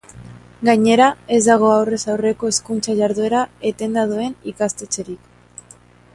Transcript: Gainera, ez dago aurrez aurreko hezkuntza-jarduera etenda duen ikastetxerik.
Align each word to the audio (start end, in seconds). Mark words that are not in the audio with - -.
Gainera, 0.69 1.09
ez 1.37 1.41
dago 1.47 1.69
aurrez 1.73 1.99
aurreko 2.13 2.51
hezkuntza-jarduera 2.55 3.43
etenda 3.73 4.09
duen 4.15 4.35
ikastetxerik. 4.55 5.71